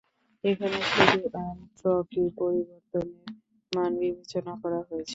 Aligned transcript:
এখানে 0.43 0.77
শুধু 0.89 1.17
এনট্রপি 1.43 2.23
পরিবর্তনের 2.39 3.29
মান 3.71 3.91
বিবেচনা 4.01 4.53
করা 4.61 4.79
হয়েছে। 4.87 5.09